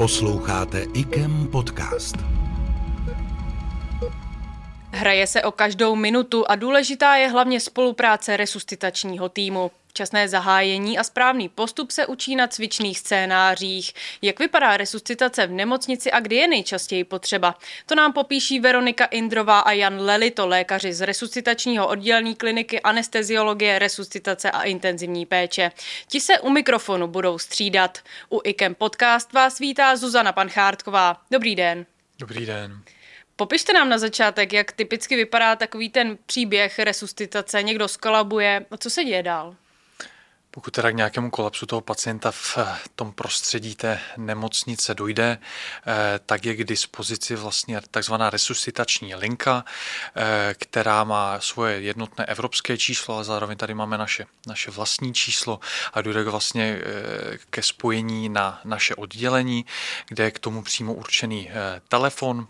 [0.00, 2.16] Posloucháte IKEM podcast.
[4.90, 9.70] Hraje se o každou minutu a důležitá je hlavně spolupráce resuscitačního týmu.
[9.92, 13.92] Časné zahájení a správný postup se učí na cvičných scénářích.
[14.22, 17.54] Jak vypadá resuscitace v nemocnici a kdy je nejčastěji potřeba?
[17.86, 24.50] To nám popíší Veronika Indrová a Jan Lelito, lékaři z resuscitačního oddělení kliniky anesteziologie, resuscitace
[24.50, 25.72] a intenzivní péče.
[26.08, 27.98] Ti se u mikrofonu budou střídat.
[28.30, 31.20] U IKEM podcast vás vítá Zuzana Panchártková.
[31.30, 31.86] Dobrý den.
[32.18, 32.82] Dobrý den.
[33.36, 37.62] Popište nám na začátek, jak typicky vypadá takový ten příběh resuscitace.
[37.62, 38.66] Někdo skolabuje.
[38.70, 39.56] A co se děje dál?
[40.52, 46.20] Pokud teda k nějakému kolapsu toho pacienta v eh, tom prostředí té nemocnice dojde, eh,
[46.26, 49.64] tak je k dispozici vlastně takzvaná resuscitační linka,
[50.16, 55.60] eh, která má svoje jednotné evropské číslo, ale zároveň tady máme naše, naše vlastní číslo
[55.92, 56.80] a dojde vlastně
[57.50, 59.64] ke spojení na naše oddělení,
[60.08, 61.50] kde je k tomu přímo určený
[61.88, 62.48] telefon,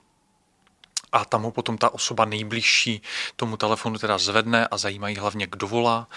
[1.13, 3.03] a tam ho potom ta osoba nejbližší
[3.37, 6.09] tomu telefonu teda zvedne a zajímají hlavně, kdo volá,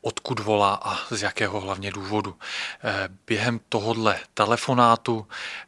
[0.00, 2.36] odkud volá a z jakého hlavně důvodu.
[2.84, 5.26] Eh, během tohohle telefonátu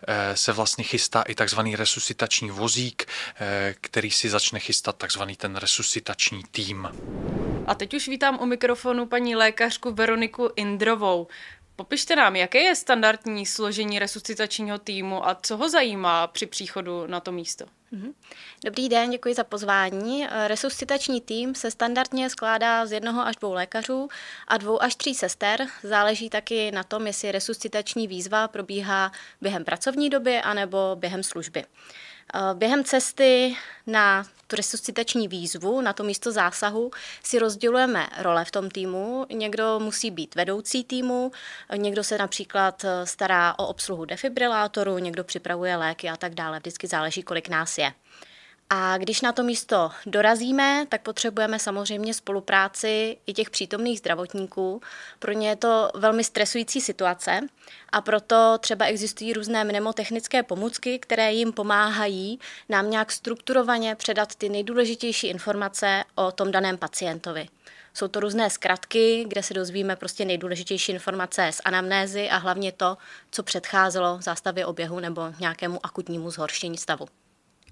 [0.08, 3.04] eh, se vlastně chystá i takzvaný resuscitační vozík,
[3.40, 6.88] eh, který si začne chystat takzvaný ten resuscitační tým.
[7.66, 11.28] A teď už vítám u mikrofonu paní lékařku Veroniku Indrovou.
[11.76, 17.20] Popište nám, jaké je standardní složení resuscitačního týmu a co ho zajímá při příchodu na
[17.20, 17.64] to místo?
[17.90, 18.12] Mhm.
[18.64, 20.26] Dobrý den, děkuji za pozvání.
[20.46, 24.08] Resuscitační tým se standardně skládá z jednoho až dvou lékařů
[24.48, 25.66] a dvou až tří sester.
[25.82, 31.64] Záleží taky na tom, jestli resuscitační výzva probíhá během pracovní doby anebo během služby.
[32.34, 33.56] Eh, během cesty
[33.86, 36.90] na tu resuscitační výzvu, na to místo zásahu,
[37.22, 39.26] si rozdělujeme role v tom týmu.
[39.32, 41.32] Někdo musí být vedoucí týmu,
[41.76, 46.58] někdo se například eh, stará o obsluhu defibrilátoru, někdo připravuje léky a tak dále.
[46.58, 47.92] Vždycky záleží, kolik nás je.
[48.74, 54.80] A když na to místo dorazíme, tak potřebujeme samozřejmě spolupráci i těch přítomných zdravotníků.
[55.18, 57.40] Pro ně je to velmi stresující situace
[57.92, 62.38] a proto třeba existují různé mnemotechnické pomůcky, které jim pomáhají
[62.68, 67.48] nám nějak strukturovaně předat ty nejdůležitější informace o tom daném pacientovi.
[67.94, 72.96] Jsou to různé zkratky, kde se dozvíme prostě nejdůležitější informace z anamnézy a hlavně to,
[73.30, 77.06] co předcházelo zástavě oběhu nebo nějakému akutnímu zhoršení stavu.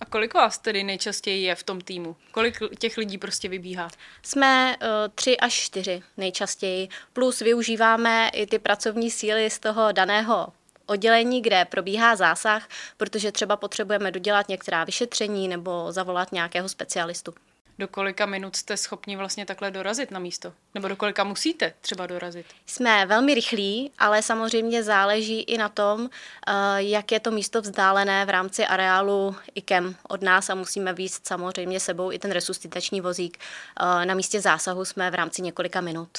[0.00, 2.16] A kolik vás tedy nejčastěji je v tom týmu?
[2.31, 3.88] Kolik těch lidí prostě vybíhá?
[4.22, 10.53] Jsme uh, tři až čtyři nejčastěji, plus využíváme i ty pracovní síly z toho daného
[10.87, 17.34] oddělení, kde probíhá zásah, protože třeba potřebujeme dodělat některá vyšetření nebo zavolat nějakého specialistu
[17.80, 20.52] do kolika minut jste schopni vlastně takhle dorazit na místo?
[20.74, 22.46] Nebo do kolika musíte třeba dorazit?
[22.66, 26.10] Jsme velmi rychlí, ale samozřejmě záleží i na tom,
[26.46, 31.20] eh, jak je to místo vzdálené v rámci areálu IKEM od nás a musíme víc
[31.24, 33.38] samozřejmě sebou i ten resuscitační vozík.
[33.38, 36.18] Eh, na místě zásahu jsme v rámci několika minut.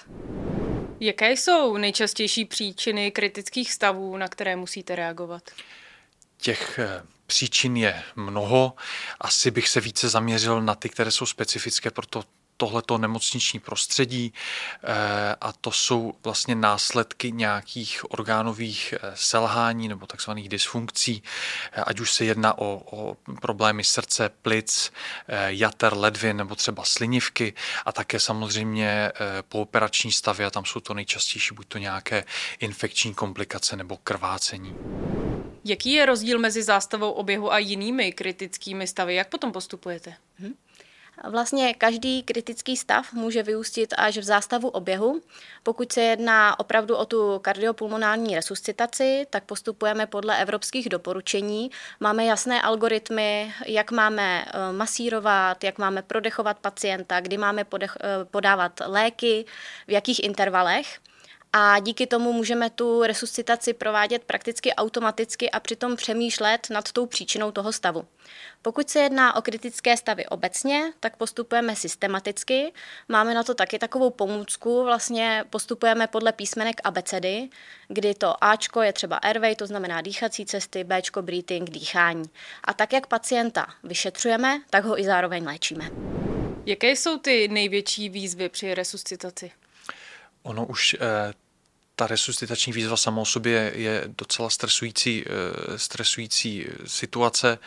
[1.00, 5.44] Jaké jsou nejčastější příčiny kritických stavů, na které musíte reagovat?
[6.38, 7.02] Těch eh,
[7.32, 8.74] Příčin je mnoho.
[9.22, 12.24] Asi bych se více zaměřil na ty, které jsou specifické pro to
[12.62, 20.50] tohleto nemocniční prostředí eh, a to jsou vlastně následky nějakých orgánových eh, selhání nebo takzvaných
[20.50, 21.24] dysfunkcí,
[21.72, 24.94] eh, ať už se jedná o, o problémy srdce, plic,
[25.48, 27.54] jater, ledvin nebo třeba slinivky
[27.86, 29.12] a také samozřejmě
[29.50, 32.24] pooperační stavy a tam jsou to nejčastější buď to nějaké
[32.60, 34.76] infekční komplikace nebo krvácení.
[35.66, 39.16] Jaký je rozdíl mezi zástavou oběhu a jinými kritickými stavy?
[39.16, 40.14] Jak potom postupujete?
[40.40, 40.54] Hmm.
[41.30, 45.22] Vlastně každý kritický stav může vyústit až v zástavu oběhu.
[45.64, 51.72] Pokud se jedná opravdu o tu kardiopulmonální resuscitaci, tak postupujeme podle evropských doporučení.
[52.00, 58.26] Máme jasné algoritmy, jak máme eh, masírovat, jak máme prodechovat pacienta, kdy máme podech, eh,
[58.26, 59.46] podávat léky,
[59.88, 61.00] v jakých intervalech
[61.54, 67.52] a díky tomu můžeme tu resuscitaci provádět prakticky automaticky a přitom přemýšlet nad tou příčinou
[67.52, 68.06] toho stavu.
[68.62, 72.74] Pokud se jedná o kritické stavy obecně, tak postupujeme systematicky.
[73.10, 77.50] Máme na to taky takovou pomůcku, vlastně postupujeme podle písmenek abecedy,
[77.88, 82.26] kdy to Ačko je třeba airway, to znamená dýchací cesty, Bčko breathing, dýchání.
[82.64, 85.90] A tak, jak pacienta vyšetřujeme, tak ho i zároveň léčíme.
[86.66, 89.52] Jaké jsou ty největší výzvy při resuscitaci?
[90.44, 91.34] Ono už eh,
[91.96, 95.26] ta resuscitační výzva sama o sobě je docela stresující,
[95.76, 97.60] stresující situace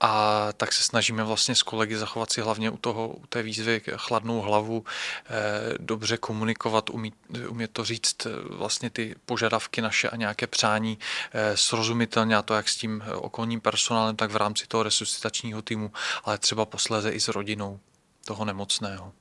[0.00, 3.82] a tak se snažíme vlastně s kolegy zachovat si hlavně u, toho, u té výzvy
[3.96, 5.30] chladnou hlavu, eh,
[5.78, 7.14] dobře komunikovat, umít,
[7.48, 10.98] umět to říct eh, vlastně ty požadavky naše a nějaké přání
[11.32, 15.92] eh, srozumitelně a to jak s tím okolním personálem, tak v rámci toho resuscitačního týmu,
[16.24, 17.80] ale třeba posléze i s rodinou
[18.24, 19.12] toho nemocného.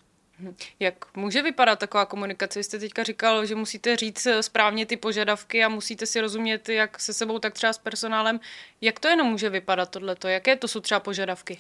[0.79, 2.59] Jak může vypadat taková komunikace?
[2.59, 6.99] Vy jste teďka říkal, že musíte říct správně ty požadavky a musíte si rozumět jak
[6.99, 8.39] se sebou, tak třeba s personálem.
[8.81, 10.27] Jak to jenom může vypadat tohleto?
[10.27, 11.59] Jaké to jsou třeba požadavky?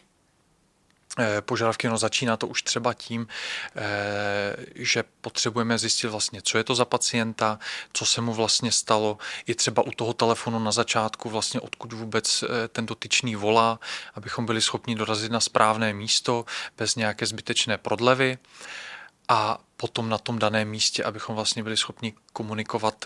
[1.19, 3.27] Eh, požadavky, no začíná to už třeba tím,
[3.75, 7.59] eh, že potřebujeme zjistit vlastně, co je to za pacienta,
[7.93, 12.43] co se mu vlastně stalo, i třeba u toho telefonu na začátku vlastně odkud vůbec
[12.43, 13.79] eh, ten dotyčný volá,
[14.15, 16.45] abychom byli schopni dorazit na správné místo
[16.77, 18.37] bez nějaké zbytečné prodlevy.
[19.29, 23.05] A potom na tom daném místě, abychom vlastně byli schopni komunikovat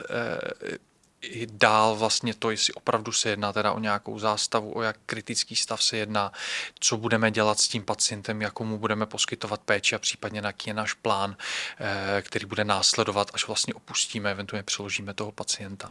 [1.23, 5.55] i dál vlastně to, jestli opravdu se jedná teda o nějakou zástavu, o jak kritický
[5.55, 6.31] stav se jedná,
[6.79, 10.73] co budeme dělat s tím pacientem, jakou mu budeme poskytovat péči a případně jaký je
[10.73, 11.37] náš plán,
[11.79, 15.89] eh, který bude následovat, až vlastně opustíme, eventuálně přeložíme toho pacienta.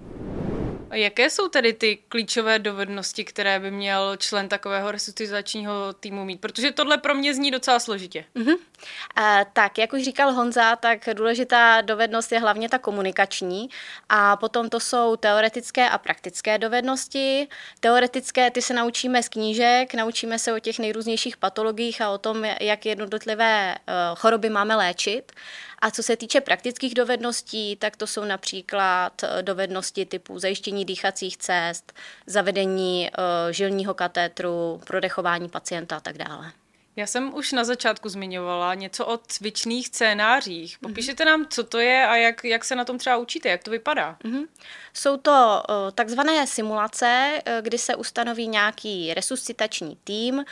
[0.93, 6.41] A jaké jsou tedy ty klíčové dovednosti, které by měl člen takového resuscitačního týmu mít?
[6.41, 8.25] Protože tohle pro mě zní docela složitě.
[8.37, 8.55] Mm-hmm.
[8.55, 13.71] Uh, tak, jak už říkal Honza, tak důležitá dovednost je hlavně ta komunikační
[14.09, 17.49] a potom to jsou teoretické a praktické dovednosti.
[17.81, 22.45] Teoretické ty se naučíme z knížek, naučíme se o těch nejrůznějších patologiích a o tom,
[22.45, 25.33] jak jednotlivé uh, choroby máme léčit.
[25.79, 31.37] A co se týče praktických dovedností, tak to jsou například eh, dovednosti typu zajištění dýchacích
[31.37, 31.93] cest,
[32.27, 36.62] zavedení uh, žilního katétru, prodechování pacienta a tak dále.
[36.97, 40.79] Já jsem už na začátku zmiňovala něco o cvičných scénářích.
[40.81, 40.93] Mhm.
[40.93, 43.71] Popíšete nám, co to je a jak, jak se na tom třeba učíte, jak to
[43.71, 44.17] vypadá?
[44.25, 44.47] Mm-hmm.
[44.93, 50.45] Jsou to uh, takzvané simulace, uh, kdy se ustanoví nějaký resuscitační tým, uh,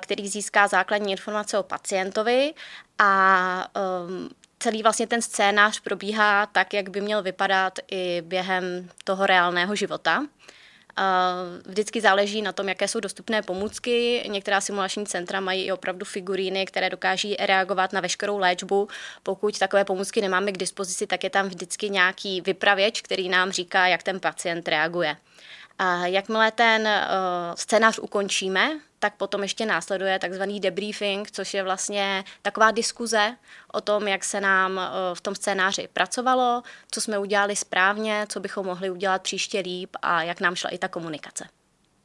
[0.00, 2.54] který získá základní informace o pacientovi
[2.98, 3.68] a
[4.06, 9.74] um, celý vlastně ten scénář probíhá tak, jak by měl vypadat i během toho reálného
[9.74, 10.26] života.
[11.66, 14.24] Vždycky záleží na tom, jaké jsou dostupné pomůcky.
[14.28, 18.88] Některá simulační centra mají i opravdu figuríny, které dokáží reagovat na veškerou léčbu.
[19.22, 23.86] Pokud takové pomůcky nemáme k dispozici, tak je tam vždycky nějaký vypravěč, který nám říká,
[23.86, 25.16] jak ten pacient reaguje.
[25.78, 32.24] A jakmile ten uh, scénář ukončíme, tak potom ještě následuje takzvaný debriefing, což je vlastně
[32.42, 33.36] taková diskuze
[33.72, 34.82] o tom, jak se nám uh,
[35.14, 40.22] v tom scénáři pracovalo, co jsme udělali správně, co bychom mohli udělat příště líp a
[40.22, 41.48] jak nám šla i ta komunikace.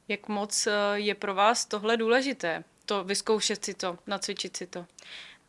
[0.07, 2.63] Jak moc uh, je pro vás tohle důležité?
[2.85, 4.85] To vyzkoušet si to, nacvičit si to?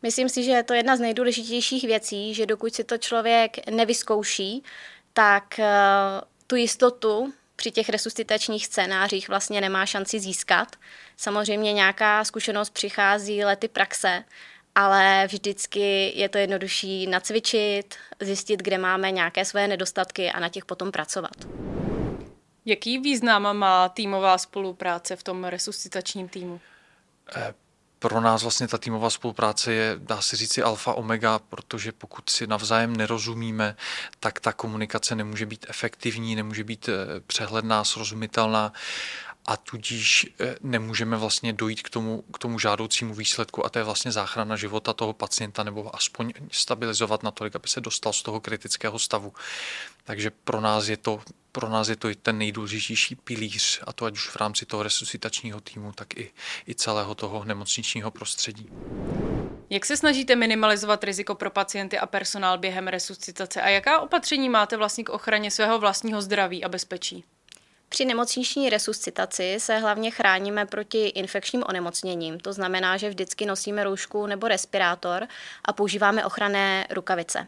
[0.01, 4.63] Myslím si, že je to jedna z nejdůležitějších věcí, že dokud si to člověk nevyzkouší,
[5.13, 5.59] tak
[6.47, 10.75] tu jistotu při těch resuscitačních scénářích vlastně nemá šanci získat.
[11.17, 14.23] Samozřejmě nějaká zkušenost přichází lety praxe,
[14.75, 20.65] ale vždycky je to jednodušší nacvičit, zjistit, kde máme nějaké své nedostatky a na těch
[20.65, 21.35] potom pracovat.
[22.65, 26.59] Jaký význam má týmová spolupráce v tom resuscitačním týmu?
[28.03, 32.47] Pro nás vlastně ta týmová spolupráce je, dá se říci, alfa omega, protože pokud si
[32.47, 33.75] navzájem nerozumíme,
[34.19, 38.73] tak ta komunikace nemůže být efektivní, nemůže být eh, přehledná, srozumitelná
[39.45, 43.85] a tudíž eh, nemůžeme vlastně dojít k tomu, k tomu žádoucímu výsledku a to je
[43.85, 48.99] vlastně záchrana života toho pacienta nebo aspoň stabilizovat natolik, aby se dostal z toho kritického
[48.99, 49.33] stavu.
[50.03, 54.05] Takže pro nás je to, pro nás je to i ten nejdůležitější pilíř a to
[54.05, 56.31] ať už v rámci toho resuscitačního týmu, tak i,
[56.67, 58.69] i celého toho nemocničního prostředí.
[59.69, 64.77] Jak se snažíte minimalizovat riziko pro pacienty a personál během resuscitace a jaká opatření máte
[64.77, 67.23] vlastně k ochraně svého vlastního zdraví a bezpečí?
[67.93, 72.39] Při nemocniční resuscitaci se hlavně chráníme proti infekčním onemocněním.
[72.39, 75.27] To znamená, že vždycky nosíme roušku nebo respirátor
[75.65, 77.47] a používáme ochranné rukavice.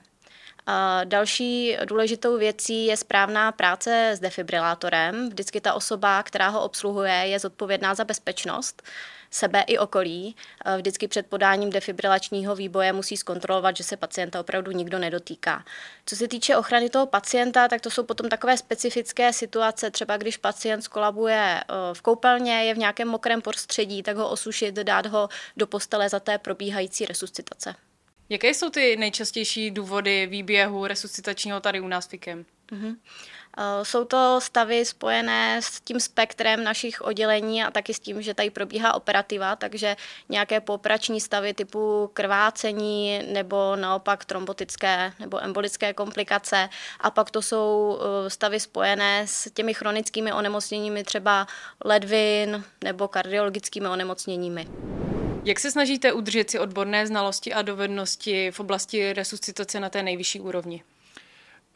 [1.03, 5.29] Další důležitou věcí je správná práce s defibrilátorem.
[5.29, 8.83] Vždycky ta osoba, která ho obsluhuje, je zodpovědná za bezpečnost
[9.31, 10.35] sebe i okolí.
[10.77, 15.65] Vždycky před podáním defibrilačního výboje musí zkontrolovat, že se pacienta opravdu nikdo nedotýká.
[16.05, 20.37] Co se týče ochrany toho pacienta, tak to jsou potom takové specifické situace, třeba když
[20.37, 25.67] pacient skolabuje v koupelně, je v nějakém mokrém prostředí, tak ho osušit, dát ho do
[25.67, 27.75] postele za té probíhající resuscitace.
[28.29, 32.45] Jaké jsou ty nejčastější důvody výběhu resuscitačního tady u nás FIKem?
[32.71, 32.95] Mm-hmm.
[33.83, 38.49] Jsou to stavy spojené s tím spektrem našich oddělení a taky s tím, že tady
[38.49, 39.95] probíhá operativa, takže
[40.29, 46.69] nějaké pooperační stavy typu krvácení nebo naopak trombotické nebo embolické komplikace.
[46.99, 51.47] A pak to jsou eh, stavy spojené s těmi chronickými onemocněními, třeba
[51.85, 54.67] ledvin nebo kardiologickými onemocněními.
[55.45, 60.39] Jak se snažíte udržet si odborné znalosti a dovednosti v oblasti resuscitace na té nejvyšší
[60.39, 60.83] úrovni?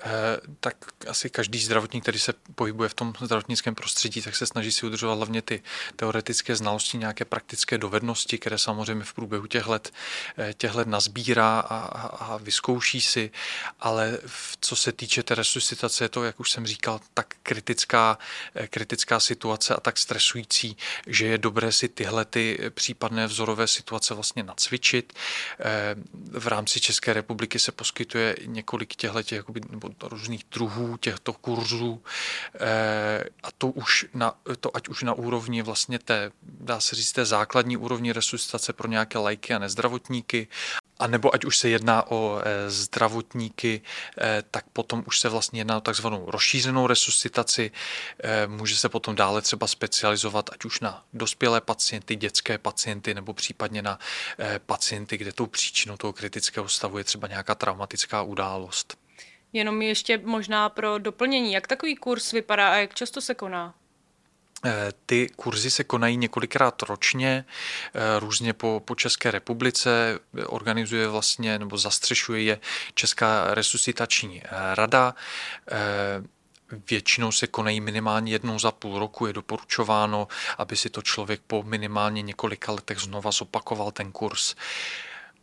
[0.03, 0.75] Eh, tak
[1.08, 5.15] asi každý zdravotník, který se pohybuje v tom zdravotnickém prostředí, tak se snaží si udržovat
[5.15, 5.63] hlavně ty
[5.96, 9.94] teoretické znalosti, nějaké praktické dovednosti, které samozřejmě v průběhu těch let,
[10.38, 13.32] eh, těch let nazbírá a, a vyzkouší si,
[13.79, 14.18] ale
[14.62, 18.18] co se týče té resuscitace, je to, jak už jsem říkal, tak kritická,
[18.56, 20.77] eh, kritická situace a tak stresující,
[21.08, 25.13] že je dobré si tyhle ty případné vzorové situace vlastně nacvičit.
[26.32, 32.01] V rámci České republiky se poskytuje několik těchto, jakoby, nebo různých druhů těchto kurzů
[32.55, 37.12] eh, a to už na, to ať už na úrovni vlastně té, dá se říct,
[37.12, 40.48] té základní úrovni resuscitace pro nějaké lajky a nezdravotníky,
[41.00, 43.81] a nebo ať už se jedná o e, zdravotníky,
[44.22, 47.72] e, tak potom už se vlastně jedná o takzvanou rozšířenou resuscitaci.
[48.48, 53.81] Může se potom dále třeba specializovat ať už na dospělé pacienty, dětské pacienty nebo případně
[53.81, 54.00] na
[54.65, 58.99] pacienty, kde tou příčinou toho kritického stavu je třeba nějaká traumatická událost.
[59.53, 63.74] Jenom ještě možná pro doplnění, jak takový kurz vypadá a jak často se koná?
[64.65, 67.46] Eh, ty kurzy se konají několikrát ročně,
[67.94, 72.60] eh, různě po, po České republice, organizuje vlastně nebo zastřešuje je
[72.94, 75.15] Česká resuscitační eh, rada.
[76.89, 79.25] Většinou se konají minimálně jednou za půl roku.
[79.25, 80.27] Je doporučováno,
[80.58, 84.56] aby si to člověk po minimálně několika letech znova zopakoval ten kurz.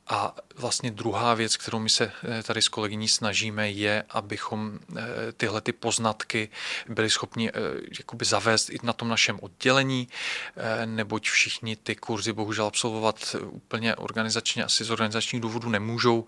[0.09, 5.03] A vlastně druhá věc, kterou my se eh, tady s kolegyní snažíme, je, abychom eh,
[5.37, 6.49] tyhle ty poznatky
[6.89, 7.53] byli schopni eh,
[7.99, 10.09] jakoby zavést i na tom našem oddělení,
[10.85, 16.27] neboť všichni ty kurzy bohužel absolvovat úplně organizačně, asi z organizačních důvodů nemůžou.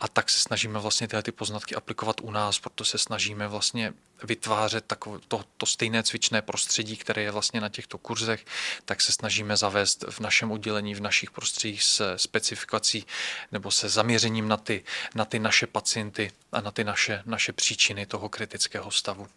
[0.00, 3.92] A tak se snažíme vlastně tyhle ty poznatky aplikovat u nás, proto se snažíme vlastně
[4.22, 8.44] vytvářet takové to, to stejné cvičné prostředí, které je vlastně na těchto kurzech,
[8.84, 13.06] tak se snažíme zavést v našem oddělení, v našich prostředích s specifikací
[13.52, 18.06] nebo se zaměřením na ty, na ty naše pacienty a na ty naše, naše příčiny
[18.06, 19.28] toho kritického stavu.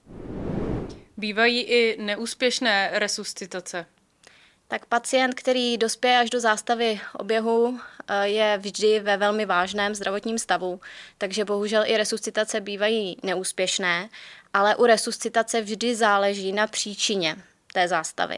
[1.18, 3.86] Bývají i neúspěšné resuscitace.
[4.68, 10.40] Tak pacient, který dospěje až do zástavy oběhu, eh, je vždy ve velmi vážném zdravotním
[10.40, 10.82] stavu,
[11.18, 14.10] takže bohužel i resuscitace bývají neúspěšné,
[14.54, 17.36] ale u resuscitace vždy záleží na příčině
[17.74, 18.38] té zástavy.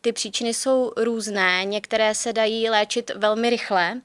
[0.00, 4.00] Ty příčiny jsou různé, některé se dají léčit velmi rychle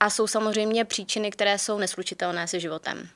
[0.00, 3.08] a jsou samozřejmě příčiny, které jsou neslučitelné se životem.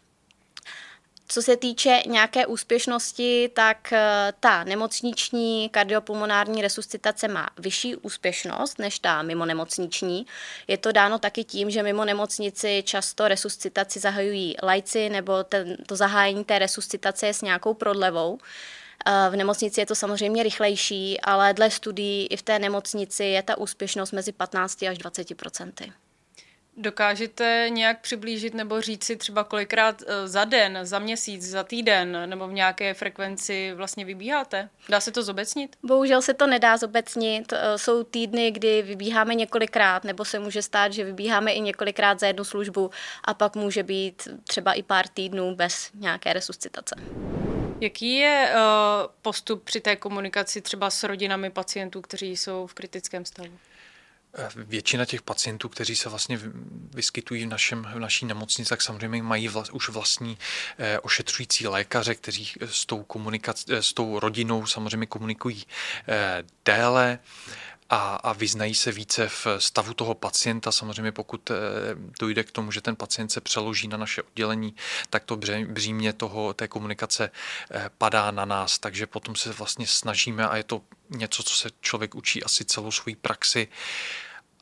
[1.33, 8.99] Co se týče nějaké úspěšnosti, tak eh, ta nemocniční kardiopulmonární resuscitace má vyšší úspěšnost než
[8.99, 10.27] ta mimo nemocniční.
[10.69, 15.97] Je to dáno taky tím, že mimo nemocnici často resuscitaci zahajují lajci nebo ten, to
[15.97, 18.39] zahájení té resuscitace je s nějakou prodlevou.
[19.07, 23.43] Eh, v nemocnici je to samozřejmě rychlejší, ale dle studií i v té nemocnici je
[23.43, 25.93] ta úspěšnost mezi 15 až 20 procenty.
[26.77, 32.31] Dokážete nějak přiblížit nebo říct si třeba kolikrát eh, za den, za měsíc, za týden
[32.31, 34.69] nebo v nějaké frekvenci vlastně vybíháte?
[34.89, 35.77] Dá se to zobecnit?
[35.83, 37.53] Bohužel se to nedá zobecnit.
[37.53, 42.27] Eh, jsou týdny, kdy vybíháme několikrát, nebo se může stát, že vybíháme i několikrát za
[42.27, 42.91] jednu službu
[43.25, 46.95] a pak může být třeba i pár týdnů bez nějaké resuscitace.
[47.81, 48.61] Jaký je uh,
[49.23, 53.59] postup při té komunikaci třeba s rodinami pacientů, kteří jsou v kritickém stavu?
[54.57, 56.39] Většina těch pacientů, kteří se vlastně
[56.95, 60.39] vyskytují v, našem, v naší nemocnici, tak samozřejmě mají vla, už vlastní
[60.79, 65.65] eh, ošetřující lékaře, kteří s tou, komunikac, eh, s tou rodinou samozřejmě komunikují
[66.09, 67.19] eh, déle
[67.93, 70.73] a, a vyznají se více v stavu toho pacienta.
[70.73, 71.55] Samozřejmě pokud eh,
[72.21, 74.75] dojde k tomu, že ten pacient se přeloží na naše oddělení,
[75.11, 77.31] tak to břímě toho, té komunikace
[77.71, 78.79] eh, padá na nás.
[78.79, 82.91] Takže potom se vlastně snažíme a je to něco, co se člověk učí asi celou
[82.91, 83.69] svou praxi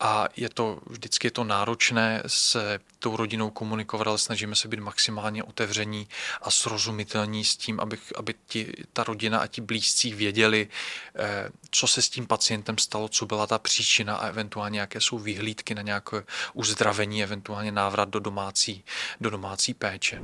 [0.00, 4.80] a je to vždycky je to náročné s tou rodinou komunikovat, ale snažíme se být
[4.80, 6.09] maximálně otevření
[6.42, 10.69] a srozumitelní s tím, aby, aby ti, ta rodina a ti blízcí věděli,
[11.14, 15.19] eh, co se s tím pacientem stalo, co byla ta příčina a eventuálně jaké jsou
[15.19, 16.23] vyhlídky na nějaké
[16.54, 18.85] uzdravení, eventuálně návrat do domácí,
[19.21, 20.23] do domácí péče.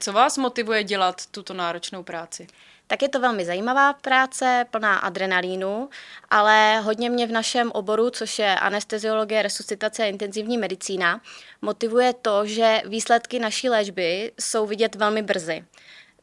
[0.00, 2.46] Co vás motivuje dělat tuto náročnou práci?
[2.88, 5.88] Tak je to velmi zajímavá práce, plná adrenalínu,
[6.30, 11.20] ale hodně mě v našem oboru, což je anesteziologie, resuscitace a intenzivní medicína,
[11.62, 15.64] motivuje to, že výsledky naší léčby jsou vidět velmi brzy.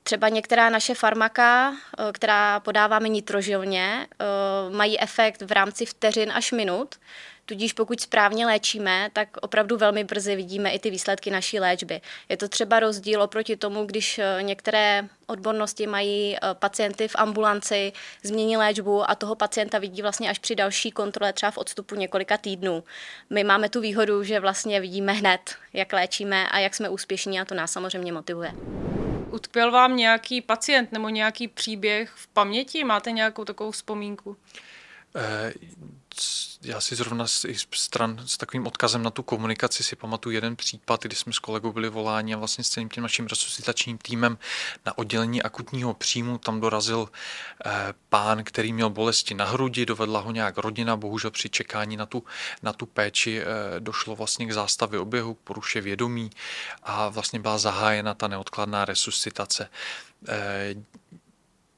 [0.04, 6.52] Třeba některá naše farmaka, eh, která podáváme nitrožilně, eh, mají efekt v rámci vteřin až
[6.52, 6.96] minut,
[7.46, 12.02] Tudíž pokud správně léčíme, tak opravdu velmi brzy vidíme i ty výsledky naší léčby.
[12.30, 18.58] Je to třeba rozdíl oproti tomu, když eh, některé odbornosti mají pacienty v ambulanci, změní
[18.58, 22.84] léčbu a toho pacienta vidí vlastně až při další kontrole třeba v odstupu několika týdnů.
[23.30, 27.46] My máme tu výhodu, že vlastně vidíme hned, jak léčíme a jak jsme úspěšní a
[27.46, 28.52] to nás samozřejmě motivuje.
[29.32, 32.84] Utkvěl vám nějaký pacient nebo nějaký příběh v paměti?
[32.84, 34.38] Máte nějakou takovou vzpomínku?
[35.16, 35.54] Eh,
[36.62, 37.46] já si zrovna z,
[37.76, 41.72] stran s takovým odkazem na tu komunikaci si pamatuju jeden případ, kdy jsme s kolegou
[41.72, 44.38] byli voláni a vlastně s celým tím naším resuscitačním týmem
[44.86, 46.38] na oddělení akutního příjmu.
[46.38, 47.10] Tam dorazil
[47.66, 52.06] eh, pán, který měl bolesti na hrudi, dovedla ho nějak rodina, bohužel při čekání na
[52.06, 52.24] tu,
[52.64, 53.46] na tu péči eh,
[53.80, 56.30] došlo vlastně k zástavě oběhu, k poruše vědomí
[56.84, 59.70] a vlastně byla zahájena ta neodkladná resuscitace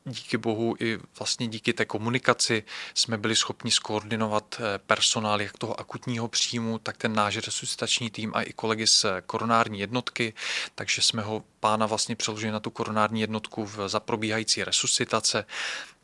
[0.07, 5.79] díky bohu i vlastně díky té komunikaci jsme byli schopni skoordinovat eh, personál jak toho
[5.79, 10.33] akutního příjmu, tak ten náš resuscitační tým a i kolegy z koronární jednotky,
[10.75, 15.45] takže jsme ho pána vlastně přeložili na tu koronární jednotku v zaprobíhající resuscitace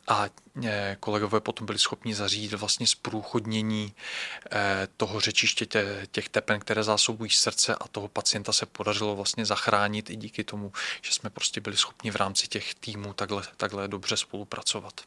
[0.08, 0.28] a
[0.64, 3.94] e, kolegové potom byli schopni zařídit vlastně zprůchodnění
[4.52, 5.66] e, toho řečiště
[6.12, 10.72] těch tepen, které zásobují srdce a toho pacienta se podařilo vlastně zachránit i díky tomu,
[11.02, 15.00] že jsme prostě byli schopni v rámci těch týmů takhle, takhle dobře spolupracovat.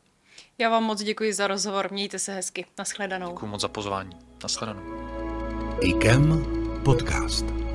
[0.57, 2.65] Já vám moc děkuji za rozhovor, mějte se hezky.
[2.77, 3.27] Naschledanou.
[3.27, 4.11] Děkuji moc za pozvání.
[4.43, 4.81] Naschledanou.
[5.81, 6.45] IKEM
[6.83, 7.66] podcast.